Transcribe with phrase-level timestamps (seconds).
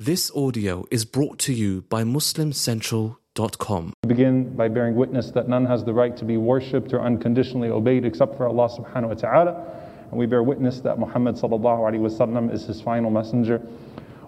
[0.00, 3.92] This audio is brought to you by MuslimCentral.com.
[4.04, 7.68] We begin by bearing witness that none has the right to be worshipped or unconditionally
[7.70, 9.80] obeyed except for Allah subhanahu wa ta'ala.
[10.12, 13.60] And we bear witness that Muhammad sallallahu alaihi wasallam is his final messenger.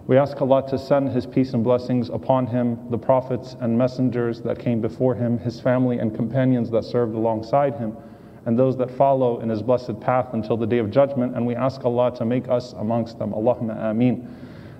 [0.07, 4.41] We ask Allah to send his peace and blessings upon him, the prophets and messengers
[4.41, 7.95] that came before him, his family and companions that served alongside him,
[8.45, 11.33] and those that follow in his blessed path until the day of judgment.
[11.33, 13.31] And we ask Allah to make us amongst them.
[13.31, 14.27] Allahumma ameen.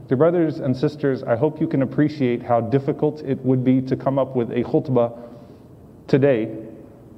[0.07, 3.95] Dear brothers and sisters, I hope you can appreciate how difficult it would be to
[3.95, 5.17] come up with a khutbah
[6.07, 6.57] today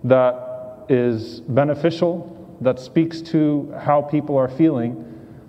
[0.04, 2.30] that is beneficial,
[2.62, 5.04] that speaks to how people are feeling,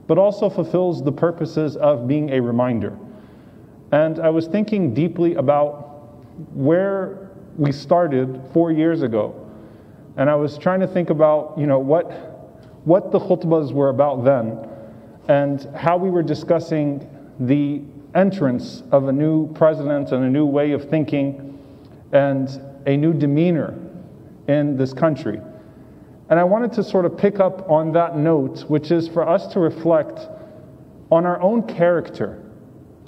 [0.06, 2.96] but also fulfills the purposes of being a reminder.
[3.92, 6.08] And I was thinking deeply about
[6.54, 9.34] where we started four years ago.
[10.16, 12.10] And I was trying to think about, you know, what,
[12.84, 14.66] what the khutbahs were about then
[15.28, 17.08] and how we were discussing
[17.40, 17.82] the
[18.14, 21.58] entrance of a new president and a new way of thinking
[22.12, 23.74] and a new demeanor
[24.48, 25.40] in this country.
[26.30, 29.46] And I wanted to sort of pick up on that note, which is for us
[29.48, 30.20] to reflect
[31.10, 32.42] on our own character,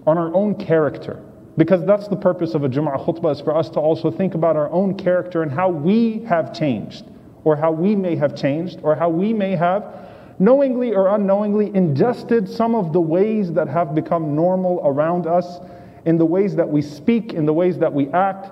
[0.06, 1.22] on our own character.
[1.56, 4.56] Because that's the purpose of a Jum'ah khutbah, is for us to also think about
[4.56, 7.06] our own character and how we have changed,
[7.44, 9.82] or how we may have changed, or how we may have
[10.38, 15.58] knowingly or unknowingly ingested some of the ways that have become normal around us,
[16.04, 18.50] in the ways that we speak, in the ways that we act,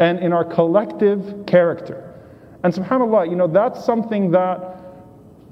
[0.00, 2.14] and in our collective character.
[2.64, 4.76] And subhanAllah, you know, that's something that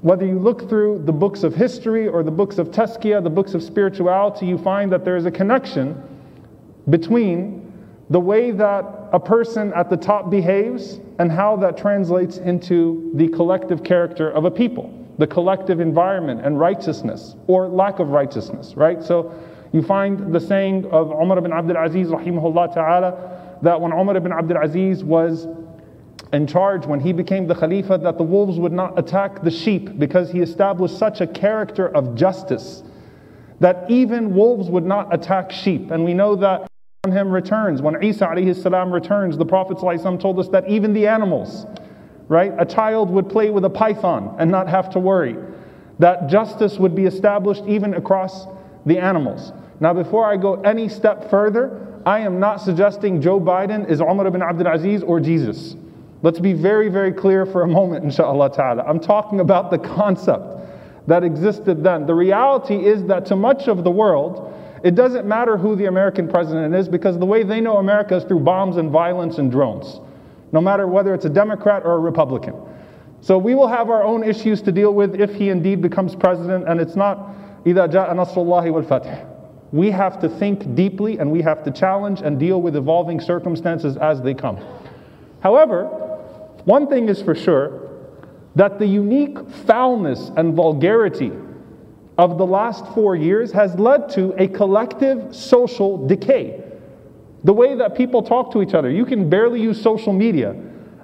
[0.01, 3.53] whether you look through the books of history or the books of tazkiyah, the books
[3.53, 6.01] of spirituality, you find that there is a connection
[6.89, 7.63] between
[8.09, 13.27] the way that a person at the top behaves and how that translates into the
[13.29, 19.03] collective character of a people the collective environment and righteousness or lack of righteousness, right?
[19.03, 19.33] So
[19.73, 24.31] you find the saying of Umar ibn Abdul Aziz, rahimahullah ta'ala, that when Umar ibn
[24.31, 25.47] Abdul Aziz was
[26.33, 29.97] in charge, when he became the Khalifa, that the wolves would not attack the sheep
[29.97, 32.83] because he established such a character of justice
[33.59, 35.89] that even wolves would not attack sheep.
[35.91, 36.67] And we know that
[37.03, 41.07] when him returns, when Isa alayhi salam returns, the Prophet told us that even the
[41.07, 41.65] animals,
[42.29, 42.53] right?
[42.59, 45.35] A child would play with a python and not have to worry.
[45.99, 48.45] That justice would be established even across
[48.85, 49.51] the animals.
[49.79, 54.27] Now, before I go any step further, I am not suggesting Joe Biden is Umar
[54.27, 55.75] ibn Abdul Aziz or Jesus.
[56.23, 58.83] Let's be very, very clear for a moment, inshallah ta'ala.
[58.83, 60.43] I'm talking about the concept
[61.07, 62.05] that existed then.
[62.05, 66.27] The reality is that to much of the world, it doesn't matter who the American
[66.27, 69.99] president is because the way they know America is through bombs and violence and drones
[70.52, 72.54] no matter whether it's a Democrat or a Republican.
[73.20, 76.68] So we will have our own issues to deal with if he indeed becomes president,
[76.68, 79.26] and it's not إِذَا جَاءَ نَصْرُ اللَّهِ وَالْفَتْحِ
[79.72, 83.96] We have to think deeply and we have to challenge and deal with evolving circumstances
[83.96, 84.58] as they come.
[85.40, 85.86] However,
[86.64, 87.88] one thing is for sure
[88.56, 91.32] that the unique foulness and vulgarity
[92.18, 96.65] of the last four years has led to a collective social decay.
[97.47, 98.89] the way that people talk to each other.
[98.89, 100.53] You can barely use social media,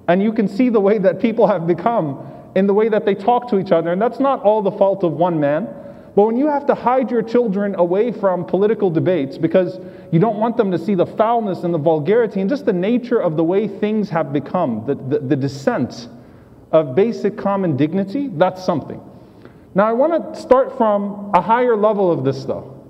[0.09, 2.19] and you can see the way that people have become
[2.53, 3.93] in the way that they talk to each other.
[3.93, 5.69] And that's not all the fault of one man.
[6.17, 9.79] But when you have to hide your children away from political debates because
[10.11, 13.21] you don't want them to see the foulness and the vulgarity and just the nature
[13.21, 16.09] of the way things have become, the, the, the descent
[16.73, 18.99] of basic common dignity, that's something.
[19.75, 22.82] Now, I want to start from a higher level of this, though.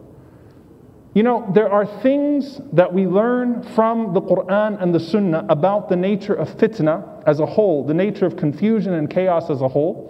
[1.14, 5.88] You know, there are things that we learn from the Quran and the Sunnah about
[5.88, 9.68] the nature of fitna as a whole, the nature of confusion and chaos as a
[9.68, 10.10] whole,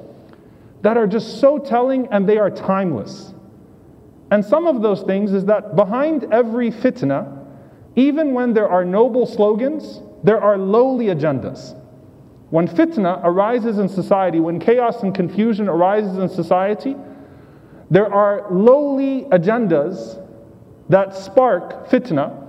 [0.81, 3.33] that are just so telling and they are timeless.
[4.31, 7.45] And some of those things is that behind every fitna,
[7.97, 11.77] even when there are noble slogans, there are lowly agendas.
[12.49, 16.95] When fitna arises in society, when chaos and confusion arises in society,
[17.91, 20.22] there are lowly agendas
[20.93, 22.39] that spark fitna,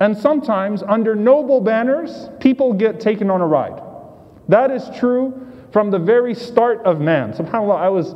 [0.00, 3.80] and sometimes under noble banners, people get taken on a ride.
[4.48, 7.32] That is true from the very start of man.
[7.32, 8.14] SubhanAllah, I was,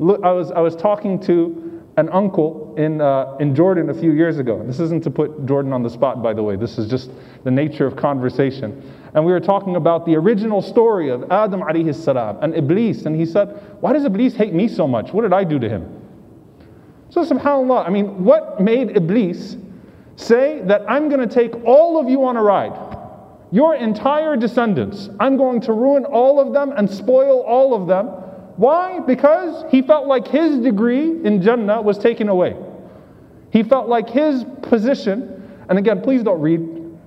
[0.00, 4.38] I was, I was talking to an uncle in, uh, in Jordan a few years
[4.38, 4.64] ago.
[4.66, 7.10] This isn't to put Jordan on the spot, by the way, this is just
[7.44, 8.82] the nature of conversation.
[9.12, 13.04] And we were talking about the original story of Adam alayhi and Iblis.
[13.04, 13.48] And he said,
[13.80, 15.12] Why does Iblis hate me so much?
[15.12, 15.99] What did I do to him?
[17.10, 19.56] So, subhanAllah, I mean, what made Iblis
[20.16, 22.72] say that I'm going to take all of you on a ride?
[23.50, 25.10] Your entire descendants.
[25.18, 28.06] I'm going to ruin all of them and spoil all of them.
[28.56, 29.00] Why?
[29.00, 32.56] Because he felt like his degree in Jannah was taken away.
[33.52, 36.60] He felt like his position, and again, please don't read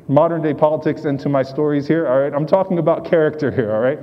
[0.09, 2.33] modern day politics into my stories here, all right?
[2.33, 3.99] I'm talking about character here, all right?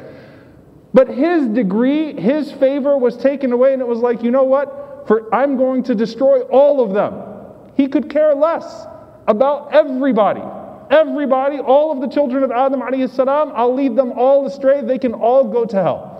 [0.94, 4.89] But his degree, his favor was taken away, and it was like, you know what?
[5.06, 7.22] For I'm going to destroy all of them.
[7.76, 8.86] He could care less
[9.26, 10.42] about everybody.
[10.90, 14.82] Everybody, all of the children of Adam salam, I'll lead them all astray.
[14.82, 16.10] They can all go to hell.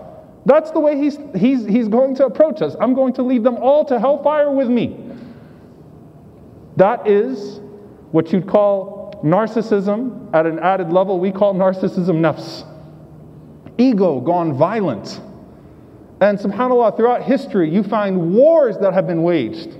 [0.46, 2.76] That's the way he's, he's, he's going to approach us.
[2.80, 4.96] I'm going to lead them all to hellfire with me.
[6.76, 7.60] That is
[8.12, 11.18] what you'd call narcissism at an added level.
[11.18, 12.66] We call narcissism nafs.
[13.76, 15.20] Ego gone violent.
[16.20, 19.76] And subhanAllah, throughout history, you find wars that have been waged.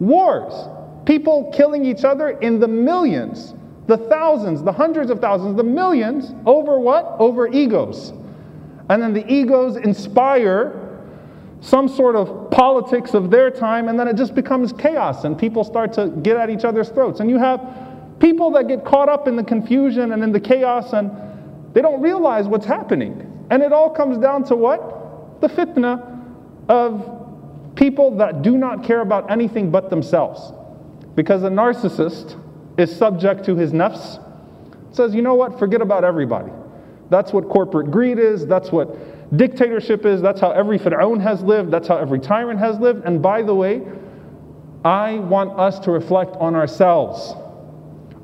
[0.00, 0.68] Wars.
[1.04, 3.54] People killing each other in the millions
[3.86, 7.16] the thousands, the hundreds of thousands, the millions over what?
[7.18, 8.12] Over egos.
[8.88, 10.78] And then the egos inspire
[11.60, 15.62] some sort of politics of their time, and then it just becomes chaos, and people
[15.62, 17.20] start to get at each other's throats.
[17.20, 17.60] And you have
[18.18, 21.10] people that get caught up in the confusion and in the chaos, and
[21.72, 23.46] they don't realize what's happening.
[23.50, 24.91] And it all comes down to what?
[25.42, 26.24] The fitna
[26.68, 30.52] of people that do not care about anything but themselves.
[31.16, 32.38] Because a narcissist
[32.78, 34.22] is subject to his nafs,
[34.92, 36.52] says, you know what, forget about everybody.
[37.10, 41.72] That's what corporate greed is, that's what dictatorship is, that's how every Fir'aun has lived,
[41.72, 43.04] that's how every tyrant has lived.
[43.04, 43.82] And by the way,
[44.84, 47.34] I want us to reflect on ourselves,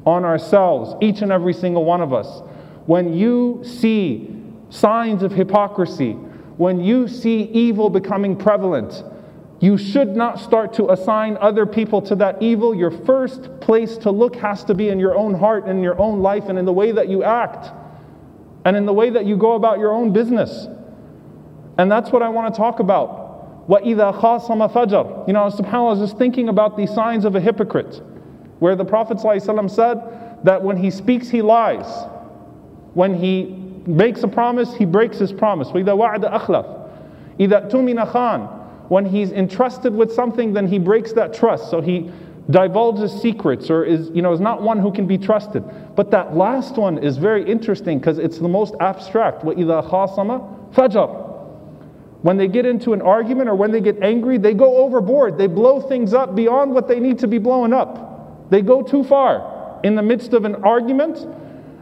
[0.06, 2.42] on ourselves, each and every single one of us.
[2.86, 4.34] When you see
[4.70, 6.16] signs of hypocrisy,
[6.57, 9.03] when you see evil becoming prevalent,
[9.59, 12.75] you should not start to assign other people to that evil.
[12.75, 15.99] Your first place to look has to be in your own heart and in your
[15.99, 17.71] own life and in the way that you act
[18.65, 20.67] and in the way that you go about your own business.
[21.77, 23.67] And that's what I want to talk about.
[23.67, 27.39] وَإِذَا خَاصَمَ فَجَرٍ You know, subhanAllah, I was just thinking about the signs of a
[27.39, 28.01] hypocrite,
[28.59, 31.87] where the Prophet ﷺ said that when he speaks, he lies.
[32.93, 35.69] When he makes a promise, he breaks his promise.
[35.69, 36.89] وَإِذَا وَعَدَ أَخْلَفَ
[37.39, 38.59] إِذَا تُمِنَ خَانَ
[38.89, 41.71] when he's entrusted with something, then he breaks that trust.
[41.71, 42.11] So he
[42.49, 45.63] divulges secrets or is, you know, is not one who can be trusted.
[45.95, 49.43] But that last one is very interesting because it's the most abstract.
[49.43, 51.23] وَإِذَا خَاصَمَ فَجَرٍ
[52.23, 55.37] when they get into an argument or when they get angry, they go overboard.
[55.37, 58.49] They blow things up beyond what they need to be blown up.
[58.49, 61.27] They go too far in the midst of an argument.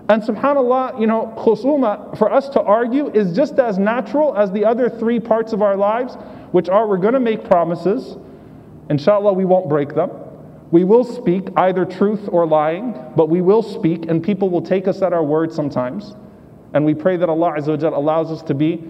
[0.08, 4.64] and subhanAllah, you know, khusuma, for us to argue is just as natural as the
[4.64, 6.17] other three parts of our lives
[6.53, 8.17] which are we're going to make promises.
[8.88, 10.11] Inshallah, we won't break them.
[10.70, 14.88] We will speak either truth or lying, but we will speak, and people will take
[14.88, 16.14] us at our word sometimes.
[16.73, 18.85] And we pray that Allah Azza allows us to be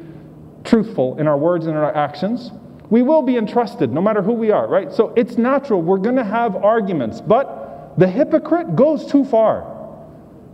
[0.64, 2.50] truthful in our words and in our actions.
[2.88, 4.92] We will be entrusted no matter who we are, right?
[4.92, 5.82] So it's natural.
[5.82, 9.75] We're going to have arguments, but the hypocrite goes too far.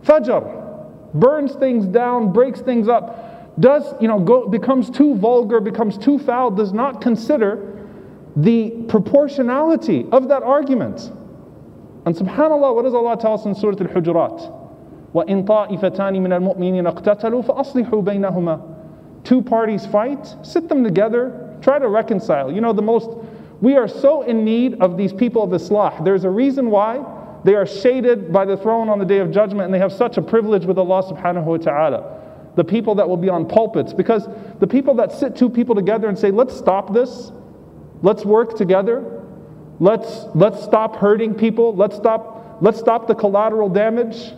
[0.04, 3.28] Fajr burns things down, breaks things up
[3.60, 7.74] does, you know, go, becomes too vulgar, becomes too foul, does not consider
[8.36, 11.12] the proportionality of that argument.
[12.06, 14.54] And subhanAllah, what does Allah tell us in Surah Al-Hujurat?
[15.14, 18.76] وَإِن طَائِفَتَانِ مِنَ الْمُؤْمِنِينَ اقْتَتَلُوا فَأَصْلِحُوا بَيْنَهُمَا
[19.24, 22.52] Two parties fight, sit them together, try to reconcile.
[22.52, 23.10] You know, the most,
[23.62, 26.06] we are so in need of these people of Islah.
[26.06, 27.04] There's a reason why
[27.45, 30.17] they are shaded by the throne on the day of judgment and they have such
[30.17, 32.23] a privilege with Allah subhanahu wa ta'ala
[32.55, 34.29] the people that will be on pulpits, because
[34.61, 37.33] the people that sit two people together and say, let's stop this,
[38.03, 39.23] let's work together,
[39.81, 44.33] let's, let's stop hurting people, let's stop, let's stop the collateral damage.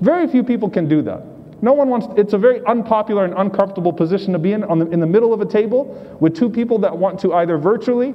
[0.00, 1.24] Very few people can do that.
[1.62, 5.00] No one wants, it's a very unpopular and uncomfortable position to be in, the, in
[5.00, 8.14] the middle of a table with two people that want to either virtually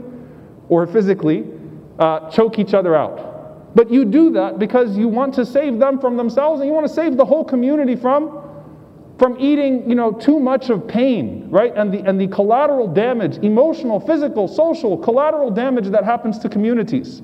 [0.69, 1.45] or physically
[1.99, 3.34] uh, choke each other out.
[3.74, 6.88] But you do that because you want to save them from themselves and you want
[6.88, 8.46] to save the whole community from
[9.20, 11.76] from eating, you know, too much of pain, right?
[11.76, 17.18] And the, and the collateral damage, emotional, physical, social, collateral damage that happens to communities.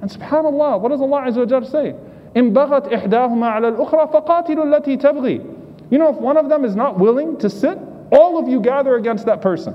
[0.00, 1.96] And subhanAllah, what does Allah Azza wa say?
[2.36, 5.90] إن بغت إحداهما على الأخرى فقاتلوا التي تبغي.
[5.90, 7.76] You know, if one of them is not willing to sit,
[8.12, 9.74] all of you gather against that person.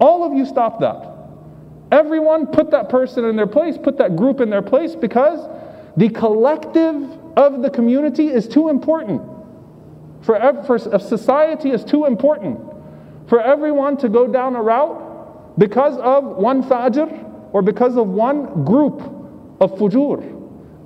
[0.00, 1.09] All of you stop that.
[1.91, 5.49] Everyone put that person in their place, put that group in their place because
[5.97, 6.95] the collective
[7.37, 9.21] of the community is too important
[10.21, 12.59] for, for society is too important
[13.27, 18.63] for everyone to go down a route because of one fajr or because of one
[18.63, 19.01] group
[19.59, 20.37] of fujur.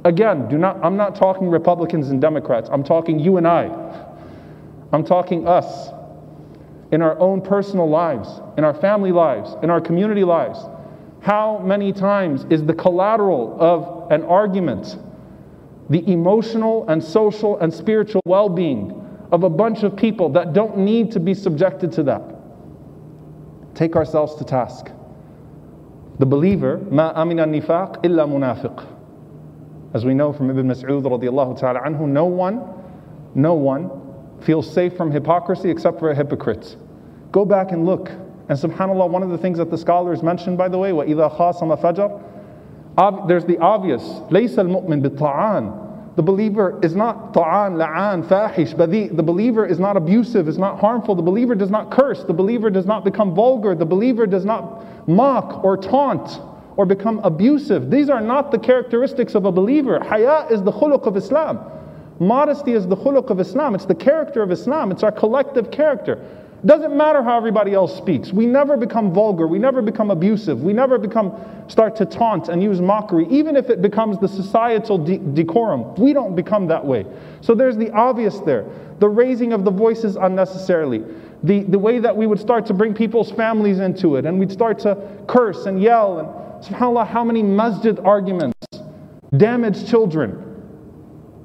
[0.05, 2.69] Again, do not, I'm not talking Republicans and Democrats.
[2.71, 3.65] I'm talking you and I.
[4.91, 5.89] I'm talking us
[6.91, 10.59] in our own personal lives, in our family lives, in our community lives.
[11.25, 14.96] How many times is the collateral of an argument
[15.89, 18.91] the emotional and social and spiritual well being
[19.32, 22.22] of a bunch of people that don't need to be subjected to that?
[23.74, 24.91] Take ourselves to task.
[26.20, 28.86] The believer, ma amina nifaq illa munafiq.
[29.96, 32.62] As we know from Ibn Mas'ud radiallahu ta'ala anhu, no one,
[33.34, 33.89] no one
[34.41, 36.75] feels safe from hypocrisy except for a hypocrite.
[37.32, 38.12] Go back and look.
[38.49, 41.80] And subhanAllah, one of the things that the scholars mentioned, by the way, وَإِذَا خَاصَمَ
[41.80, 44.02] فَجَرْ There's the obvious.
[44.02, 49.09] لَيْسَ الْمُؤْمِن بِالطَّعَانِ the believer is not ta'an, la'an, fahish, badi.
[49.09, 51.14] The believer is not abusive, is not harmful.
[51.14, 52.25] The believer does not curse.
[52.25, 53.75] The believer does not become vulgar.
[53.75, 56.40] The believer does not mock or taunt
[56.76, 57.90] or become abusive.
[57.90, 60.02] These are not the characteristics of a believer.
[60.02, 61.61] Haya is the khuluq of Islam.
[62.19, 63.75] Modesty is the khuluq of Islam.
[63.75, 64.90] It's the character of Islam.
[64.90, 66.23] It's our collective character.
[66.65, 68.34] Doesn't matter how everybody else speaks.
[68.34, 69.45] We never become vulgar.
[69.45, 70.63] We never become abusive.
[70.63, 71.34] We never become
[71.67, 75.93] start to taunt and use mockery, even if it becomes the societal de- decorum.
[75.95, 77.05] We don't become that way.
[77.41, 78.65] So there's the obvious there.
[79.00, 81.03] The raising of the voices unnecessarily.
[81.43, 84.51] The, the way that we would start to bring people's families into it and we'd
[84.51, 88.55] start to curse and yell and subhanAllah, how many masjid arguments
[89.38, 90.41] damage children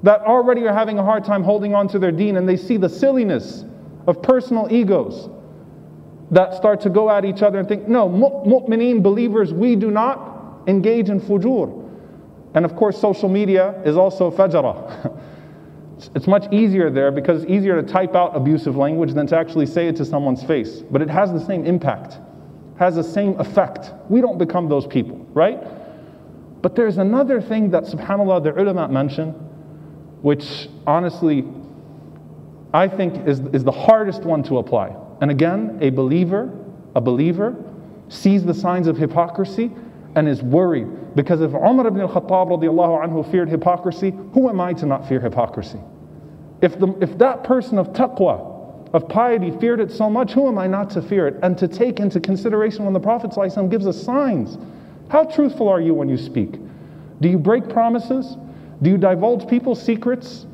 [0.01, 2.77] that already are having a hard time holding on to their deen and they see
[2.77, 3.65] the silliness
[4.07, 5.29] of personal egos
[6.31, 10.61] that start to go at each other and think, no, mu'mineen, believers, we do not
[10.67, 11.77] engage in fujur.
[12.53, 15.17] And of course, social media is also fajara.
[16.15, 19.65] it's much easier there because it's easier to type out abusive language than to actually
[19.65, 20.83] say it to someone's face.
[20.89, 22.17] But it has the same impact,
[22.79, 23.91] has the same effect.
[24.09, 25.59] We don't become those people, right?
[26.61, 29.31] But there's another thing that, subhanAllah, the ulama mention,
[30.21, 31.43] which honestly
[32.73, 34.95] I think is, is the hardest one to apply.
[35.21, 36.57] And again, a believer,
[36.95, 37.55] a believer
[38.09, 39.71] sees the signs of hypocrisy
[40.15, 41.15] and is worried.
[41.15, 45.19] Because if Umar ibn al-Khattab radiallahu anhu feared hypocrisy, who am I to not fear
[45.19, 45.79] hypocrisy?
[46.61, 48.49] If, the, if that person of taqwa,
[48.93, 51.35] of piety, feared it so much, who am I not to fear it?
[51.43, 54.57] And to take into consideration when the Prophet ﷺ gives us signs.
[55.09, 56.59] How truthful are you when you speak?
[57.21, 58.35] Do you break promises?
[58.81, 60.45] Do you divulge people's secrets?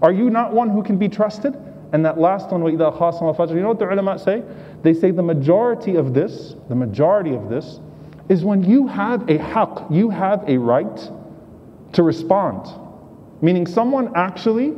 [0.00, 1.54] Are you not one who can be trusted?
[1.92, 4.42] And that last one, وَإِذَا خَاصَمَ فَجْرٍ You know what the ulama say?
[4.82, 7.80] They say the majority of this, the majority of this,
[8.28, 11.10] is when you have a haqq, you have a right
[11.92, 12.66] to respond.
[13.42, 14.74] Meaning someone actually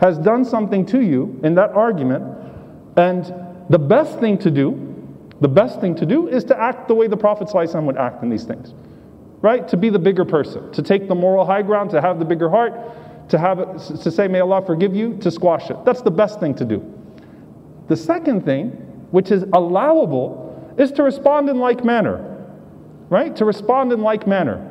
[0.00, 2.24] has done something to you in that argument,
[2.96, 3.32] and
[3.70, 4.84] the best thing to do,
[5.40, 8.22] the best thing to do is to act the way the Prophet ﷺ would act
[8.22, 8.74] in these things.
[9.40, 9.66] Right?
[9.68, 12.50] To be the bigger person, to take the moral high ground, to have the bigger
[12.50, 12.72] heart,
[13.29, 15.77] to have it, to say, may Allah forgive you, to squash it.
[15.85, 16.83] That's the best thing to do.
[17.87, 18.71] The second thing,
[19.11, 22.29] which is allowable, is to respond in like manner.
[23.09, 23.35] Right?
[23.35, 24.69] To respond in like manner.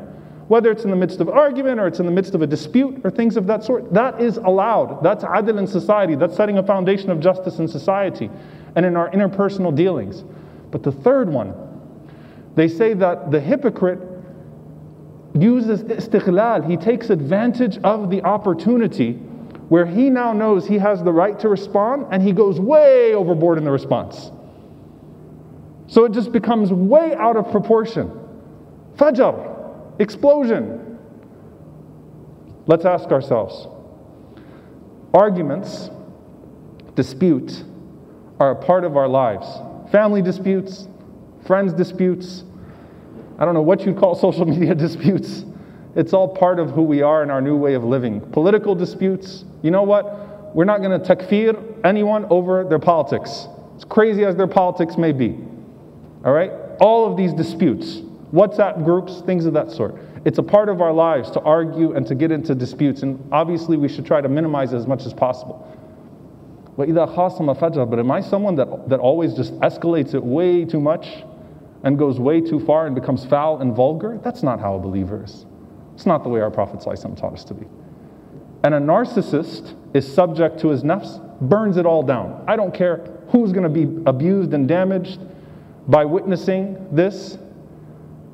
[0.48, 3.00] Whether it's in the midst of argument or it's in the midst of a dispute
[3.04, 5.02] or things of that sort, that is allowed.
[5.02, 6.14] That's adil in society.
[6.14, 8.28] That's setting a foundation of justice in society
[8.74, 10.24] and in our interpersonal dealings.
[10.70, 11.54] But the third one,
[12.54, 14.00] they say that the hypocrite
[15.34, 19.12] uses istighlal, he takes advantage of the opportunity
[19.68, 23.56] where he now knows he has the right to respond and he goes way overboard
[23.58, 24.30] in the response.
[25.86, 28.10] So it just becomes way out of proportion.
[28.96, 30.98] Fajr, explosion.
[32.66, 33.66] Let's ask ourselves
[35.14, 35.90] arguments,
[36.94, 37.64] disputes
[38.40, 39.46] are a part of our lives.
[39.90, 40.88] Family disputes,
[41.46, 42.44] friends disputes,
[43.42, 45.44] I don't know what you'd call social media disputes.
[45.96, 48.20] It's all part of who we are and our new way of living.
[48.20, 50.54] Political disputes, you know what?
[50.54, 55.10] We're not going to takfir anyone over their politics, as crazy as their politics may
[55.10, 55.40] be.
[56.24, 56.52] All right?
[56.80, 57.96] All of these disputes,
[58.32, 59.96] WhatsApp groups, things of that sort.
[60.24, 63.76] It's a part of our lives to argue and to get into disputes, and obviously
[63.76, 65.66] we should try to minimize it as much as possible.
[66.76, 71.24] But am I someone that, that always just escalates it way too much?
[71.84, 75.24] And goes way too far and becomes foul and vulgar, that's not how a believer
[75.24, 75.46] is.
[75.94, 77.66] It's not the way our Prophet ﷺ taught us to be.
[78.64, 82.44] And a narcissist is subject to his nafs, burns it all down.
[82.46, 85.20] I don't care who's going to be abused and damaged
[85.88, 87.38] by witnessing this.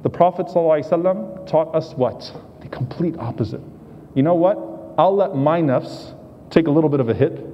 [0.03, 2.31] The Prophet ﷺ taught us what?
[2.61, 3.63] The complete opposite.
[4.15, 4.59] You know what?
[4.99, 6.15] I'll let my nafs
[6.51, 7.45] take a little bit of a hit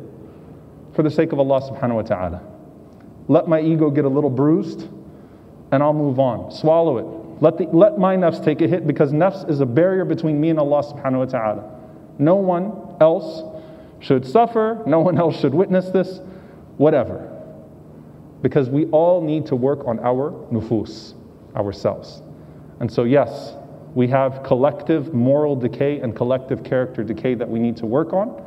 [0.95, 2.43] for the sake of Allah subhanahu wa ta'ala.
[3.29, 4.89] Let my ego get a little bruised
[5.75, 6.53] and I'll move on.
[6.53, 7.43] Swallow it.
[7.43, 10.51] Let, the, let my nafs take a hit because nafs is a barrier between me
[10.51, 11.81] and Allah subhanahu wa ta'ala.
[12.19, 13.43] No one else
[13.99, 16.21] should suffer, no one else should witness this,
[16.77, 17.29] whatever.
[18.41, 21.15] Because we all need to work on our nufus,
[21.57, 22.23] ourselves.
[22.79, 23.55] And so, yes,
[23.97, 28.41] we have collective moral decay and collective character decay that we need to work on.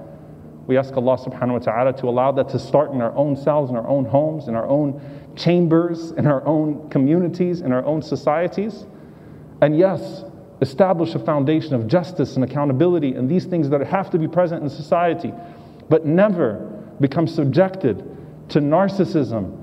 [0.68, 3.72] We ask Allah subhanahu wa ta'ala to allow that to start in our own selves,
[3.72, 5.02] in our own homes, in our own
[5.38, 8.86] chambers, in our own communities, in our own societies.
[9.62, 10.26] And yes,
[10.62, 14.62] establish a foundation of justice and accountability and these things that have to be present
[14.62, 15.34] in society,
[15.88, 16.56] but never
[17.00, 18.04] become subjected
[18.50, 19.58] to narcissism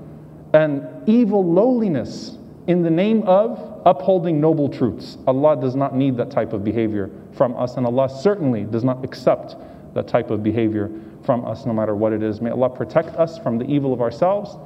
[0.53, 5.19] and evil lowliness in the name of upholding noble truths.
[5.27, 9.03] Allah does not need that type of behavior from us, and Allah certainly does not
[9.05, 9.55] accept
[9.94, 10.90] that type of behavior
[11.24, 12.40] from us, no matter what it is.
[12.40, 14.56] May Allah protect us from the evil of ourselves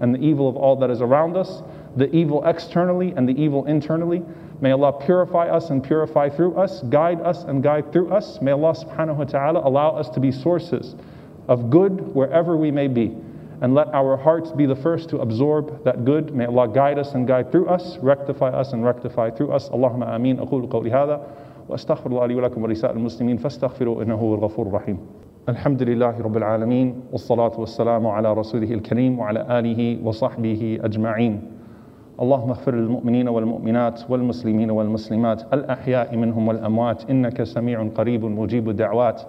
[0.00, 1.62] and the evil of all that is around us,
[1.96, 4.22] the evil externally and the evil internally.
[4.60, 8.40] May Allah purify us and purify through us, guide us and guide through us.
[8.40, 10.94] May Allah subhanahu wa ta'ala allow us to be sources
[11.48, 13.16] of good wherever we may be.
[13.60, 16.34] And let our hearts be the first to absorb that good.
[16.34, 19.68] May Allah guide us and guide through us, rectify us and rectify through us.
[19.68, 20.38] Allahumma ameen.
[20.38, 21.20] أقول قولي هذا
[21.69, 24.97] وأستغفر الله لي ولكم ولسائر المسلمين فاستغفروا إنه هو الغفور الرحيم.
[25.49, 31.41] الحمد لله رب العالمين والصلاة والسلام على رسوله الكريم وعلى آله وصحبه أجمعين.
[32.21, 39.21] اللهم اغفر للمؤمنين والمؤمنات والمسلمين والمسلمات الأحياء منهم والأموات إنك سميع قريب مجيب الدعوات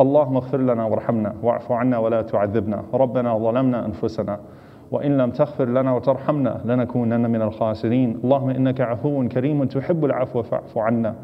[0.00, 4.38] اللهم اغفر لنا وارحمنا واعف عنا ولا تعذبنا ربنا ظلمنا أنفسنا
[4.90, 10.78] وإن لم تغفر لنا وترحمنا لنكونن من الخاسرين اللهم إنك عفو كريم تحب العفو فاعف
[10.78, 11.14] عنا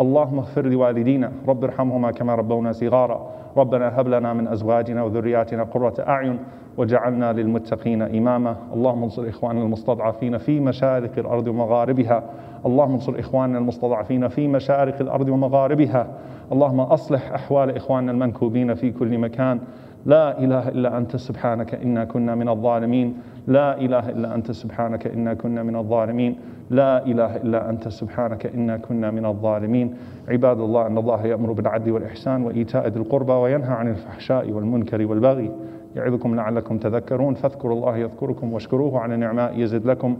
[0.00, 3.30] اللهم اغفر لوالدينا رب ارحمهما كما ربونا صغارا.
[3.56, 6.38] ربنا هب لنا من أزواجنا وذرياتنا قرة أعين
[6.76, 8.56] وجعلنا للمتقين إماما.
[8.74, 12.22] اللهم انصر إخواننا المستضعفين في مشارق الأرض ومغاربها.
[12.66, 16.06] اللهم انصر إخواننا المستضعفين في مشارق الأرض ومغاربها.
[16.52, 19.60] اللهم أصلح أحوال إخواننا المنكوبين في كل مكان.
[20.06, 23.14] لا إله إلا أنت سبحانك إنا كنا من الظالمين.
[23.46, 26.38] لا إله إلا أنت سبحانك إنا كنا من الظالمين.
[26.70, 29.94] لا إله إلا أنت سبحانك إنا كنا من الظالمين.
[30.28, 35.50] عباد الله أن الله يأمر بالعدل والإحسان وإيتاء ذي القربى وينهى عن الفحشاء والمنكر والبغي
[35.96, 37.34] يعظكم لعلكم تذكرون.
[37.34, 40.16] فاذكروا الله يذكركم واشكروه على نعماء يزد لكم.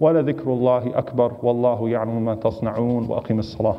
[0.00, 3.76] ولذكر الله أكبر والله يعلم ما تصنعون وأقم الصلاة.